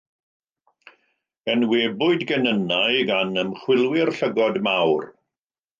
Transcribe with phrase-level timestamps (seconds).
[1.53, 5.11] Enwebwyd genynnau gan ymchwilwyr llygod mawr.